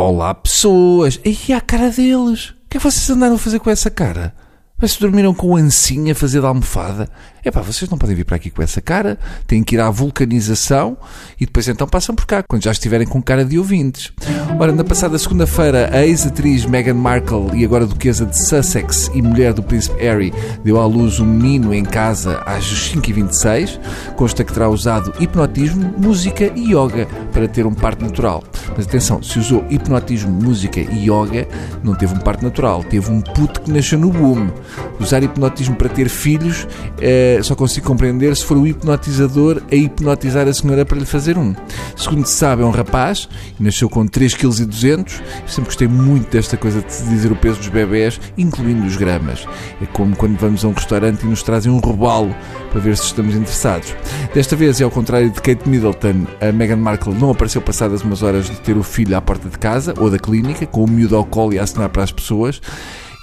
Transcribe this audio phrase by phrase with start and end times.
[0.00, 1.20] Olá, pessoas!
[1.22, 2.48] E a cara deles?
[2.48, 4.34] O que é que vocês andaram a fazer com essa cara?
[4.80, 7.06] Mas se dormiram com o ancinho a fazer de almofada.
[7.44, 9.90] É pá, vocês não podem vir para aqui com essa cara, têm que ir à
[9.90, 10.96] vulcanização
[11.38, 14.10] e depois então passam por cá, quando já estiverem com cara de ouvintes.
[14.58, 19.52] Ora, na passada segunda-feira, a ex-atriz Meghan Markle e agora duquesa de Sussex e mulher
[19.52, 20.32] do príncipe Harry
[20.64, 23.78] deu à luz um menino em casa às 5h26.
[24.16, 28.42] Consta que terá usado hipnotismo, música e yoga para ter um parto natural.
[28.76, 31.46] Mas atenção, se usou hipnotismo, música e yoga,
[31.82, 34.50] não teve um parto natural, teve um puto que nasceu no boom.
[34.98, 36.66] Usar hipnotismo para ter filhos
[37.00, 41.36] eh, só consigo compreender se for o hipnotizador a hipnotizar a senhora para lhe fazer
[41.38, 41.54] um.
[41.96, 43.28] Segundo se sabe, é um rapaz
[43.58, 45.22] nasceu com 3,2 kg.
[45.46, 49.46] Sempre gostei muito desta coisa de dizer o peso dos bebés, incluindo os gramas.
[49.80, 52.34] É como quando vamos a um restaurante e nos trazem um robalo
[52.70, 53.94] para ver se estamos interessados.
[54.34, 58.22] Desta vez, é ao contrário de Kate Middleton, a Meghan Markle não apareceu passadas umas
[58.22, 61.24] horas ter o filho à porta de casa ou da clínica, com o miúdo ao
[61.24, 62.60] colo e a assinar para as pessoas.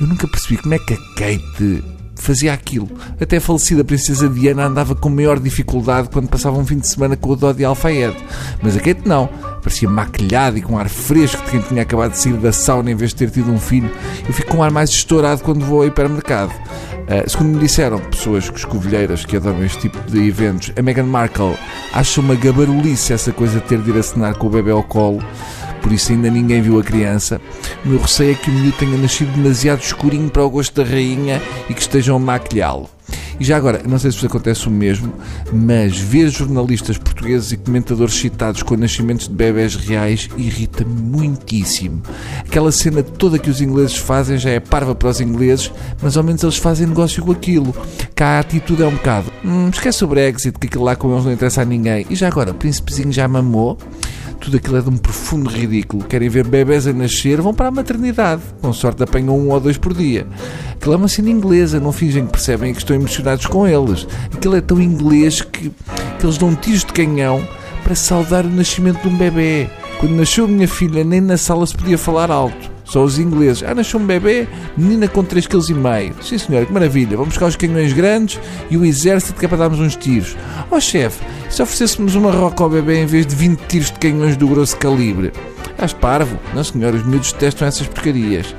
[0.00, 1.84] Eu nunca percebi como é que a Kate
[2.16, 2.88] fazia aquilo.
[3.20, 7.16] Até a falecida princesa Diana andava com maior dificuldade quando passava um fim de semana
[7.16, 8.16] com o Dodi Alfayed.
[8.62, 9.28] Mas a Kate não.
[9.62, 12.94] Parecia maquilhada e com ar fresco de quem tinha acabado de sair da sauna em
[12.94, 13.90] vez de ter tido um filho.
[14.26, 16.52] Eu fico com um ar mais estourado quando vou ao hipermercado.
[17.06, 21.56] Uh, segundo me disseram pessoas escovilheiras que adoram este tipo de eventos, a Meghan Markle
[21.92, 25.22] acha uma gabarulice essa coisa de ter de ir assinar com o bebê ao colo
[25.86, 27.40] por isso ainda ninguém viu a criança.
[27.84, 30.90] O meu receio é que o menino tenha nascido demasiado escurinho para o gosto da
[30.90, 31.40] rainha
[31.70, 32.95] e que estejam a maquilhá-lo.
[33.38, 35.12] E já agora, não sei se vos acontece o mesmo,
[35.52, 42.02] mas ver jornalistas portugueses e comentadores citados com nascimentos de bebés reais irrita-me muitíssimo.
[42.40, 45.70] Aquela cena toda que os ingleses fazem já é parva para os ingleses,
[46.00, 47.74] mas ao menos eles fazem negócio com aquilo.
[48.14, 51.24] Cá a atitude é um bocado, hum, esquece o Brexit, que aquilo lá com eles
[51.24, 52.06] não interessa a ninguém.
[52.08, 53.78] E já agora, o príncipezinho já mamou?
[54.40, 56.04] Tudo aquilo é de um profundo ridículo.
[56.04, 58.42] Querem ver bebés a nascer, vão para a maternidade.
[58.60, 60.26] Com sorte apanham um ou dois por dia.
[60.72, 64.06] Aquilo é uma cena inglesa, não fingem que percebem que estão emocionados com eles.
[64.32, 67.46] Aquilo é tão inglês que, que eles dão tiros de canhão
[67.82, 69.68] para saudar o nascimento de um bebê.
[69.98, 72.75] Quando nasceu minha filha, nem na sala se podia falar alto.
[72.86, 73.64] Só os ingleses.
[73.64, 76.24] Ah, nasceu um bebê, menina com 3,5 kg.
[76.24, 77.16] Sim, senhora, que maravilha.
[77.16, 80.36] Vamos buscar os canhões grandes e o exército que é para darmos uns tiros.
[80.70, 84.36] Oh, chefe, se oferecêssemos uma roca ao bebê em vez de 20 tiros de canhões
[84.36, 85.32] do grosso calibre?
[85.70, 86.38] Estás parvo?
[86.54, 88.54] Não, senhor, os miúdos testam essas porcarias.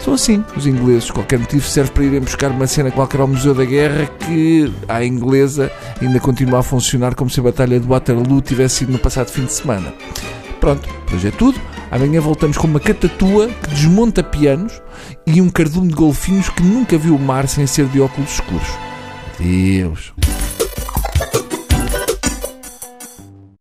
[0.00, 1.10] São assim, os ingleses.
[1.12, 5.04] Qualquer motivo serve para irem buscar uma cena qualquer ao Museu da Guerra que, à
[5.04, 9.30] inglesa, ainda continua a funcionar como se a Batalha de Waterloo tivesse sido no passado
[9.30, 9.94] fim de semana.
[10.60, 11.60] Pronto, hoje é tudo.
[11.92, 14.80] Amanhã voltamos com uma catatua que desmonta pianos
[15.26, 18.68] e um cardume de golfinhos que nunca viu o mar sem ser de óculos escuros.
[19.38, 20.14] Adeus.